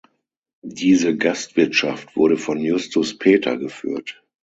[0.63, 4.23] Diese Gastwirtschaft wurde von Justus Peter geführt.